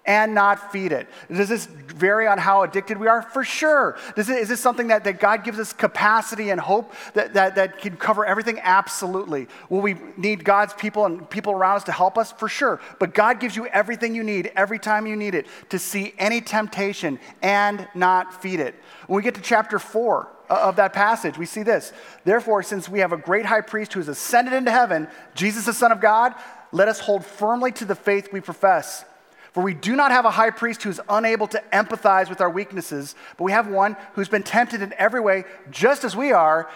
[0.06, 1.08] and not feed it.
[1.32, 3.22] Does this vary on how addicted we are?
[3.22, 3.96] For sure.
[4.16, 7.54] Does it, is this something that, that God gives us capacity and hope that, that,
[7.54, 8.58] that can cover everything?
[8.62, 9.48] Absolutely.
[9.70, 12.32] Will we need God's people and people around us to help us?
[12.32, 12.80] For sure.
[12.98, 16.40] But God gives you everything you need every time you need it to see any
[16.40, 18.74] temptation and not feed it.
[19.06, 21.90] When we get to chapter 4, of that passage, we see this.
[22.24, 25.72] Therefore, since we have a great high priest who has ascended into heaven, Jesus, the
[25.72, 26.34] Son of God,
[26.70, 29.06] let us hold firmly to the faith we profess.
[29.54, 32.50] For we do not have a high priest who is unable to empathize with our
[32.50, 36.68] weaknesses, but we have one who's been tempted in every way, just as we are,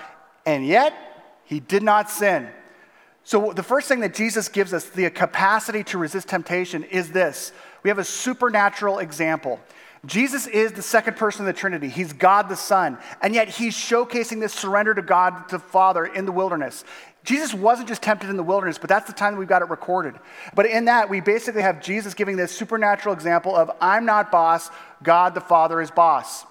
[0.46, 0.94] and yet
[1.44, 2.48] he did not sin.
[3.24, 7.50] So, the first thing that Jesus gives us, the capacity to resist temptation, is this
[7.82, 9.58] we have a supernatural example.
[10.06, 11.88] Jesus is the second person of the Trinity.
[11.88, 12.96] He's God the Son.
[13.20, 16.84] And yet he's showcasing this surrender to God the Father in the wilderness.
[17.28, 19.68] Jesus wasn't just tempted in the wilderness, but that's the time that we've got it
[19.68, 20.14] recorded.
[20.54, 24.70] But in that, we basically have Jesus giving this supernatural example of I'm not boss,
[25.02, 26.46] God the Father is boss.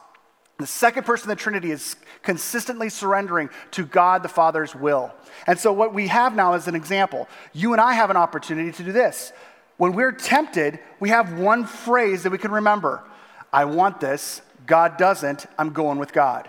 [0.59, 5.11] The second person of the Trinity is consistently surrendering to God the Father's will.
[5.47, 7.27] And so, what we have now is an example.
[7.53, 9.33] You and I have an opportunity to do this.
[9.77, 13.03] When we're tempted, we have one phrase that we can remember
[13.51, 16.47] I want this, God doesn't, I'm going with God.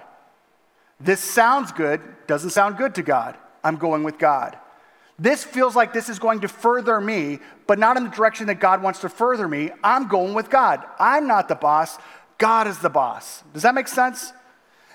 [1.00, 3.38] This sounds good, doesn't sound good to God.
[3.62, 4.56] I'm going with God.
[5.18, 8.60] This feels like this is going to further me, but not in the direction that
[8.60, 9.70] God wants to further me.
[9.82, 10.84] I'm going with God.
[10.98, 11.98] I'm not the boss,
[12.38, 13.42] God is the boss.
[13.52, 14.32] Does that make sense?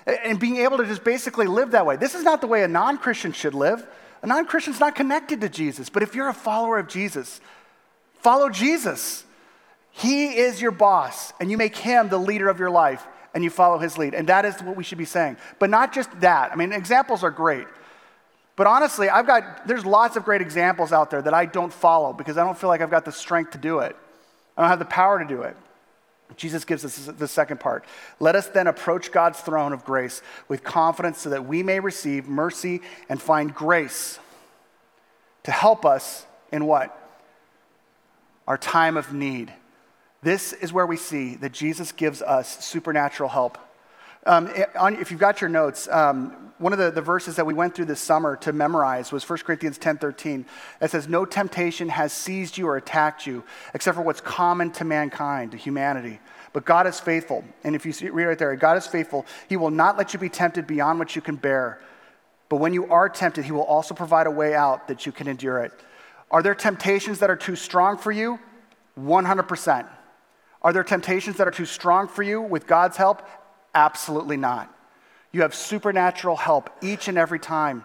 [0.06, 1.96] And being able to just basically live that way.
[1.96, 3.86] This is not the way a non Christian should live.
[4.22, 5.90] A non Christian's not connected to Jesus.
[5.90, 7.40] But if you're a follower of Jesus,
[8.14, 9.24] follow Jesus.
[9.90, 13.50] He is your boss, and you make him the leader of your life, and you
[13.50, 14.12] follow his lead.
[14.12, 15.36] And that is what we should be saying.
[15.60, 16.50] But not just that.
[16.50, 17.66] I mean, examples are great.
[18.56, 22.12] But honestly, I've got, there's lots of great examples out there that I don't follow
[22.12, 23.96] because I don't feel like I've got the strength to do it.
[24.56, 25.56] I don't have the power to do it.
[26.36, 27.84] Jesus gives us the second part.
[28.18, 32.28] Let us then approach God's throne of grace with confidence so that we may receive
[32.28, 34.18] mercy and find grace
[35.42, 36.96] to help us in what?
[38.48, 39.52] Our time of need.
[40.22, 43.58] This is where we see that Jesus gives us supernatural help
[44.26, 47.52] Um, on, if you've got your notes, um, one of the, the verses that we
[47.52, 50.46] went through this summer to memorize was 1 Corinthians 10 13.
[50.80, 54.84] That says, No temptation has seized you or attacked you, except for what's common to
[54.86, 56.20] mankind, to humanity.
[56.54, 57.44] But God is faithful.
[57.64, 59.26] And if you see, read right there, God is faithful.
[59.46, 61.82] He will not let you be tempted beyond what you can bear.
[62.48, 65.28] But when you are tempted, He will also provide a way out that you can
[65.28, 65.72] endure it.
[66.30, 68.38] Are there temptations that are too strong for you?
[68.98, 69.86] 100%.
[70.62, 73.20] Are there temptations that are too strong for you with God's help?
[73.74, 74.73] Absolutely not.
[75.34, 77.84] You have supernatural help each and every time.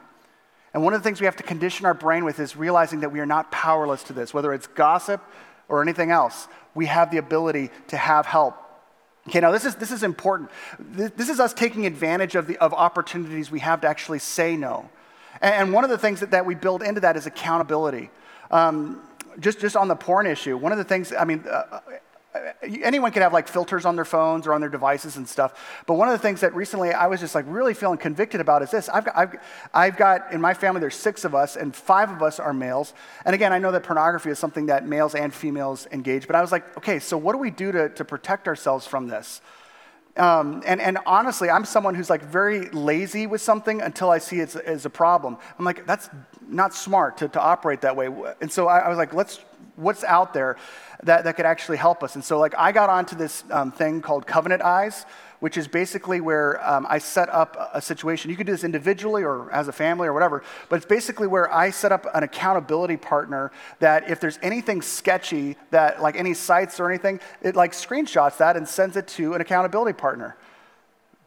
[0.72, 3.12] And one of the things we have to condition our brain with is realizing that
[3.12, 5.20] we are not powerless to this, whether it's gossip
[5.68, 6.48] or anything else.
[6.76, 8.56] We have the ability to have help.
[9.28, 10.52] Okay, now this is, this is important.
[10.78, 14.88] This, is us taking advantage of, the, of opportunities we have to actually say no.
[15.42, 18.12] And, and one of the things that, that we build into that is accountability.
[18.52, 19.02] Um,
[19.40, 21.80] just, just on the porn issue, one of the things, I mean, uh,
[22.62, 25.84] anyone can have like filters on their phones or on their devices and stuff.
[25.86, 28.62] But one of the things that recently I was just like really feeling convicted about
[28.62, 28.90] is this.
[28.90, 29.36] I've got, I've,
[29.74, 32.94] I've got in my family, there's six of us, and five of us are males.
[33.26, 36.42] And again, I know that pornography is something that males and females engage, but I
[36.42, 39.42] was like, okay, so what do we do to, to protect ourselves from this?
[40.18, 44.40] Um, and, and honestly, I'm someone who's like very lazy with something until I see
[44.42, 45.38] it as a problem.
[45.58, 46.10] I'm like, that's
[46.48, 48.10] not smart to, to operate that way.
[48.42, 49.40] And so I, I was like, let's,
[49.80, 50.58] what's out there
[51.04, 52.16] that, that could actually help us?
[52.16, 55.06] And so like I got onto this um, thing called Covenant Eyes,
[55.40, 58.30] which is basically where um, I set up a situation.
[58.30, 61.52] You could do this individually or as a family or whatever, but it's basically where
[61.54, 66.80] I set up an accountability partner that if there's anything sketchy, that like any sites
[66.80, 70.36] or anything, it like screenshots that and sends it to an accountability partner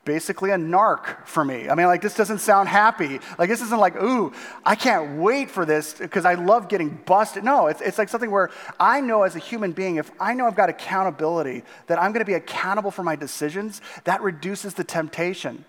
[0.05, 1.69] basically a narc for me.
[1.69, 3.21] I mean, like, this doesn't sound happy.
[3.39, 4.33] Like, this isn't like, ooh,
[4.65, 7.45] I can't wait for this because I love getting busted.
[7.45, 10.47] No, it's, it's like something where I know as a human being, if I know
[10.47, 14.85] I've got accountability, that I'm going to be accountable for my decisions, that reduces the
[14.85, 15.65] temptation.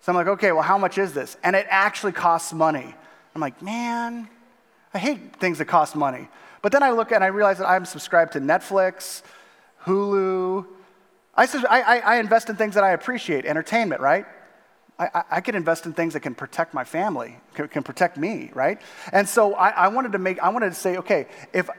[0.00, 1.36] So I'm like, okay, well, how much is this?
[1.44, 2.94] And it actually costs money.
[3.34, 4.28] I'm like, man,
[4.92, 6.28] I hate things that cost money.
[6.62, 9.22] But then I look and I realize that I'm subscribed to Netflix,
[9.84, 10.66] Hulu,
[11.38, 14.26] I, I, I invest in things that I appreciate, entertainment, right?
[14.98, 18.50] I, I, can invest in things that can protect my family, can, can protect me,
[18.52, 18.82] right?
[19.12, 21.70] And so I, I, wanted to make, I wanted to say, okay, if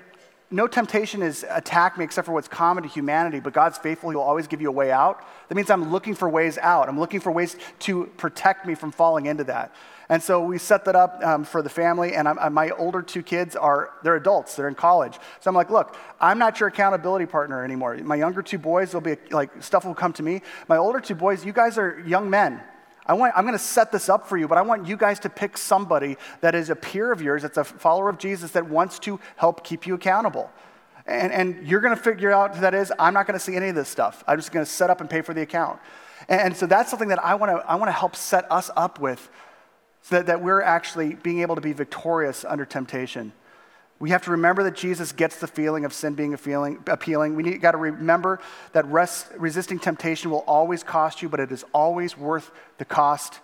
[0.49, 4.21] no temptation is attack me except for what's common to humanity, but God's faithful, He'll
[4.21, 5.25] always give you a way out.
[5.49, 6.87] That means I'm looking for ways out.
[6.87, 9.75] I'm looking for ways to protect me from falling into that.
[10.09, 13.21] And so we set that up um, for the family, and I'm, my older two
[13.21, 15.19] kids are, they're adults, they're in college.
[15.39, 17.95] So I'm like, look, I'm not your accountability partner anymore.
[17.97, 20.41] My younger two boys, will be like, stuff will come to me.
[20.67, 22.59] My older two boys, you guys are young men.
[23.05, 25.19] I want, I'm going to set this up for you, but I want you guys
[25.21, 28.67] to pick somebody that is a peer of yours, that's a follower of Jesus, that
[28.67, 30.51] wants to help keep you accountable.
[31.05, 32.91] And, and you're going to figure out who that is.
[32.97, 34.23] I'm not going to see any of this stuff.
[34.27, 35.79] I'm just going to set up and pay for the account.
[36.27, 38.69] And, and so that's something that I want to I want to help set us
[38.75, 39.29] up with
[40.01, 43.33] so that, that we're actually being able to be victorious under temptation.
[43.99, 47.35] We have to remember that Jesus gets the feeling of sin being a feeling, appealing.
[47.35, 48.39] We got to remember
[48.71, 53.39] that rest, resisting temptation will always cost you, but it is always worth the cost.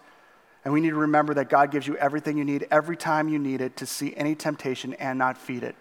[0.63, 3.37] And we need to remember that God gives you everything you need every time you
[3.37, 5.75] need it to see any temptation and not feed it.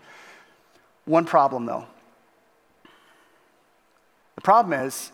[1.05, 1.87] One problem, though.
[4.35, 5.13] The problem is,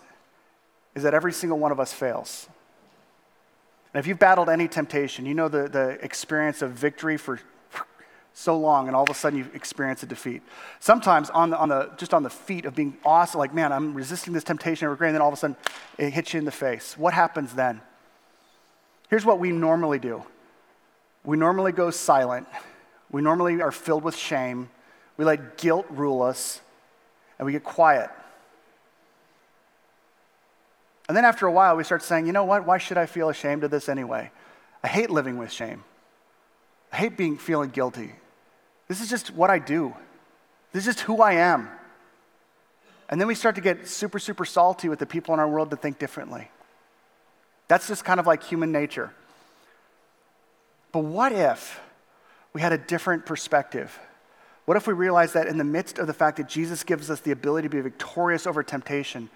[0.95, 2.49] is that every single one of us fails.
[3.93, 7.41] And if you've battled any temptation, you know the, the experience of victory for
[8.33, 10.43] so long, and all of a sudden you experience a defeat.
[10.79, 13.93] Sometimes on the, on the, just on the feet of being awesome, like, man, I'm
[13.95, 15.57] resisting this temptation, I regret, and then all of a sudden
[15.99, 16.97] it hits you in the face.
[16.97, 17.81] What happens then?
[19.09, 20.25] Here's what we normally do
[21.25, 22.47] we normally go silent,
[23.11, 24.71] we normally are filled with shame,
[25.17, 26.61] we let guilt rule us,
[27.39, 28.11] and we get quiet.
[31.11, 32.65] And then after a while, we start saying, you know what?
[32.65, 34.31] Why should I feel ashamed of this anyway?
[34.85, 35.83] I hate living with shame.
[36.93, 38.13] I hate being feeling guilty.
[38.87, 39.93] This is just what I do.
[40.71, 41.69] This is just who I am.
[43.09, 45.71] And then we start to get super, super salty with the people in our world
[45.71, 46.49] that think differently.
[47.67, 49.13] That's just kind of like human nature.
[50.93, 51.81] But what if
[52.53, 53.99] we had a different perspective?
[54.65, 57.19] What if we realized that in the midst of the fact that Jesus gives us
[57.19, 59.29] the ability to be victorious over temptation,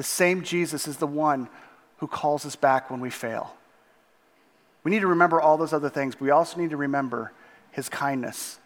[0.00, 1.46] the same Jesus is the one
[1.98, 3.54] who calls us back when we fail.
[4.82, 7.32] We need to remember all those other things, but we also need to remember
[7.70, 8.58] his kindness.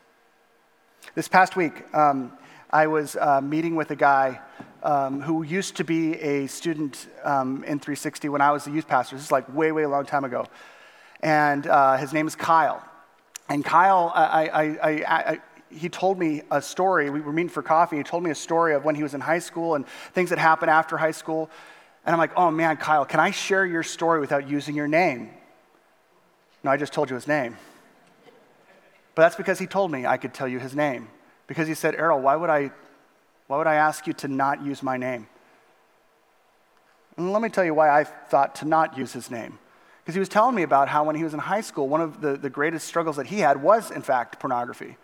[1.16, 2.32] This past week, um,
[2.70, 4.42] I was uh, meeting with a guy
[4.84, 8.86] um, who used to be a student um, in 360 when I was the youth
[8.86, 9.16] pastor.
[9.16, 10.46] This is like way, way a long time ago.
[11.18, 12.80] And uh, his name is Kyle.
[13.48, 14.90] And Kyle, I, I, I,
[15.32, 15.40] I
[15.74, 17.10] he told me a story.
[17.10, 17.96] We were meeting for coffee.
[17.96, 20.38] He told me a story of when he was in high school and things that
[20.38, 21.50] happened after high school.
[22.06, 25.30] And I'm like, oh man, Kyle, can I share your story without using your name?
[26.62, 27.56] No, I just told you his name.
[29.14, 31.08] But that's because he told me I could tell you his name.
[31.46, 32.72] Because he said, Errol, why would I,
[33.46, 35.26] why would I ask you to not use my name?
[37.16, 39.58] And let me tell you why I thought to not use his name.
[40.02, 42.20] Because he was telling me about how when he was in high school, one of
[42.20, 44.96] the, the greatest struggles that he had was, in fact, pornography.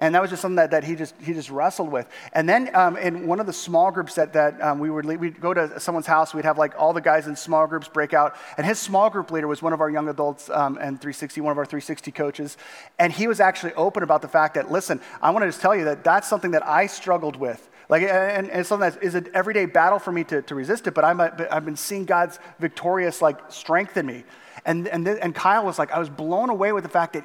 [0.00, 2.08] And that was just something that, that he, just, he just wrestled with.
[2.32, 5.40] And then um, in one of the small groups that, that um, we would we'd
[5.40, 8.36] go to someone's house, we'd have like all the guys in small groups break out.
[8.56, 11.50] And his small group leader was one of our young adults um, and 360, one
[11.50, 12.56] of our 360 coaches.
[13.00, 15.74] And he was actually open about the fact that, listen, I want to just tell
[15.74, 17.68] you that that's something that I struggled with.
[17.88, 20.94] Like, and, and something that is an everyday battle for me to, to resist it,
[20.94, 24.24] but I'm a, I've been seeing God's victorious like strength in me.
[24.64, 27.24] And, and, and Kyle was like, I was blown away with the fact that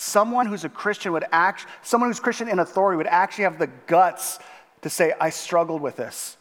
[0.00, 3.66] someone who's a Christian would act, someone who's Christian in authority would actually have the
[3.86, 4.38] guts
[4.80, 6.38] to say, I struggled with this.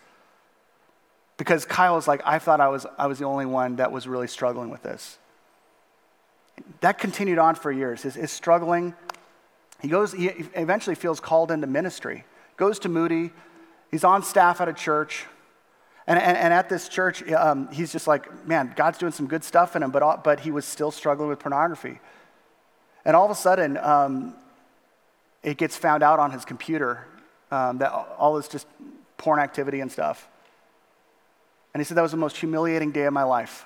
[1.36, 4.08] Because Kyle was like, I thought I was, I was the only one that was
[4.08, 5.18] really struggling with this.
[6.80, 8.02] That continued on for years.
[8.04, 8.94] His, his struggling,
[9.82, 12.24] he goes, he eventually feels called into ministry.
[12.56, 13.32] Goes to Moody,
[13.92, 15.26] he's on staff at a church.
[16.08, 19.44] And, and, and at this church, um, he's just like, man, God's doing some good
[19.44, 22.00] stuff in him, but, but he was still struggling with pornography.
[23.06, 24.36] And all of a sudden, um,
[25.44, 27.06] it gets found out on his computer
[27.52, 28.68] um, that all this just
[29.18, 30.28] porn activity and stuff.
[31.74, 33.66] And he said that was the most humiliating day of my life.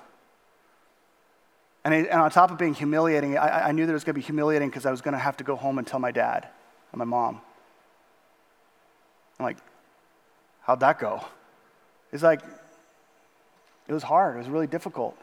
[1.84, 4.20] And, and on top of being humiliating, I, I knew that it was going to
[4.20, 6.48] be humiliating because I was going to have to go home and tell my dad
[6.92, 7.40] and my mom.
[9.38, 9.58] I'm like,
[10.62, 11.22] how'd that go?
[12.10, 12.40] He's like,
[13.86, 14.36] it was hard.
[14.36, 15.18] It was really difficult.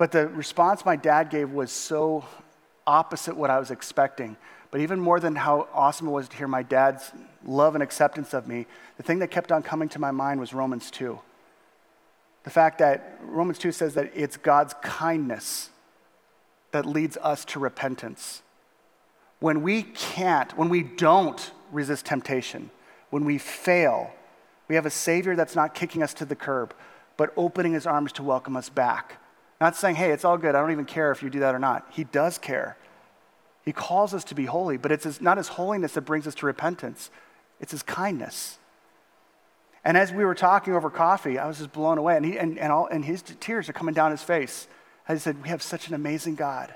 [0.00, 2.24] But the response my dad gave was so
[2.86, 4.38] opposite what I was expecting.
[4.70, 7.12] But even more than how awesome it was to hear my dad's
[7.44, 8.64] love and acceptance of me,
[8.96, 11.18] the thing that kept on coming to my mind was Romans 2.
[12.44, 15.68] The fact that Romans 2 says that it's God's kindness
[16.70, 18.40] that leads us to repentance.
[19.38, 22.70] When we can't, when we don't resist temptation,
[23.10, 24.14] when we fail,
[24.66, 26.72] we have a Savior that's not kicking us to the curb,
[27.18, 29.19] but opening his arms to welcome us back.
[29.60, 30.54] Not saying, hey, it's all good.
[30.54, 31.86] I don't even care if you do that or not.
[31.90, 32.76] He does care.
[33.64, 36.34] He calls us to be holy, but it's his, not his holiness that brings us
[36.36, 37.10] to repentance,
[37.60, 38.58] it's his kindness.
[39.82, 42.16] And as we were talking over coffee, I was just blown away.
[42.16, 44.68] And, he, and, and, all, and his tears are coming down his face.
[45.08, 46.74] I said, We have such an amazing God.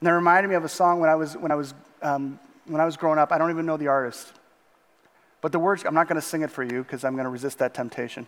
[0.00, 2.80] And that reminded me of a song when I was, when I was, um, when
[2.80, 3.32] I was growing up.
[3.32, 4.32] I don't even know the artist.
[5.40, 7.30] But the words, I'm not going to sing it for you because I'm going to
[7.30, 8.26] resist that temptation.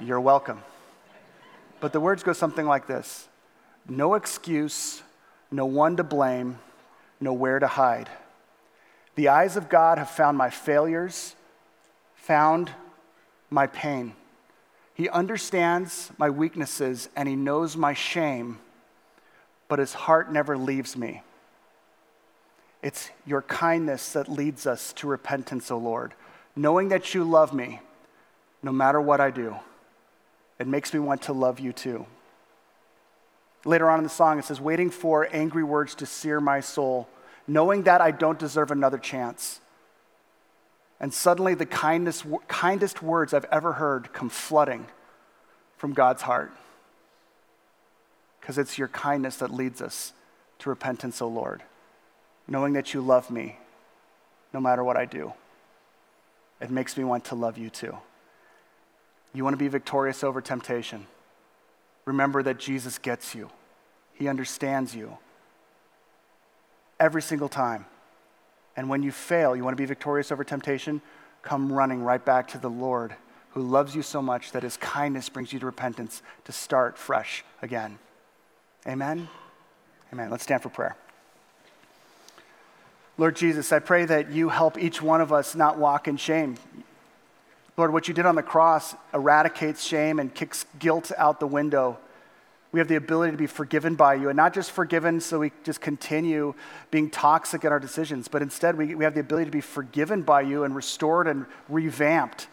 [0.00, 0.62] You're welcome.
[1.84, 3.28] But the words go something like this
[3.86, 5.02] No excuse,
[5.50, 6.58] no one to blame,
[7.20, 8.08] nowhere to hide.
[9.16, 11.36] The eyes of God have found my failures,
[12.14, 12.70] found
[13.50, 14.14] my pain.
[14.94, 18.60] He understands my weaknesses and he knows my shame,
[19.68, 21.22] but his heart never leaves me.
[22.82, 26.14] It's your kindness that leads us to repentance, O Lord,
[26.56, 27.80] knowing that you love me
[28.62, 29.56] no matter what I do.
[30.58, 32.06] It makes me want to love you too.
[33.64, 37.08] Later on in the song, it says, waiting for angry words to sear my soul,
[37.46, 39.60] knowing that I don't deserve another chance.
[41.00, 44.86] And suddenly, the kindest, kindest words I've ever heard come flooding
[45.76, 46.52] from God's heart.
[48.40, 50.12] Because it's your kindness that leads us
[50.60, 51.62] to repentance, O Lord,
[52.46, 53.58] knowing that you love me
[54.52, 55.32] no matter what I do.
[56.60, 57.96] It makes me want to love you too.
[59.34, 61.06] You want to be victorious over temptation.
[62.06, 63.50] Remember that Jesus gets you,
[64.14, 65.18] He understands you
[67.00, 67.86] every single time.
[68.76, 71.00] And when you fail, you want to be victorious over temptation,
[71.42, 73.14] come running right back to the Lord
[73.50, 77.44] who loves you so much that His kindness brings you to repentance to start fresh
[77.62, 77.98] again.
[78.86, 79.28] Amen?
[80.12, 80.28] Amen.
[80.30, 80.96] Let's stand for prayer.
[83.16, 86.56] Lord Jesus, I pray that you help each one of us not walk in shame.
[87.76, 91.98] Lord, what you did on the cross eradicates shame and kicks guilt out the window.
[92.70, 95.52] We have the ability to be forgiven by you, and not just forgiven so we
[95.62, 96.54] just continue
[96.90, 100.22] being toxic in our decisions, but instead we, we have the ability to be forgiven
[100.22, 102.48] by you and restored and revamped.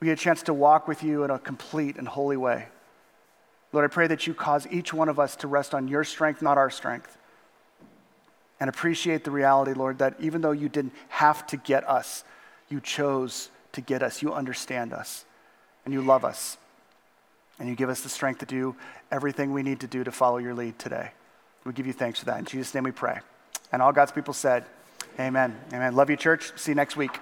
[0.00, 2.66] We get a chance to walk with you in a complete and holy way.
[3.72, 6.42] Lord, I pray that you cause each one of us to rest on your strength,
[6.42, 7.16] not our strength.
[8.58, 12.24] And appreciate the reality, Lord, that even though you didn't have to get us,
[12.68, 14.22] you chose to get us.
[14.22, 15.24] You understand us.
[15.84, 16.56] And you love us.
[17.58, 18.76] And you give us the strength to do
[19.10, 21.10] everything we need to do to follow your lead today.
[21.64, 22.38] We give you thanks for that.
[22.38, 23.18] In Jesus' name we pray.
[23.72, 24.64] And all God's people said,
[25.18, 25.58] Amen.
[25.72, 25.94] Amen.
[25.94, 26.52] Love you, church.
[26.56, 27.18] See you next week.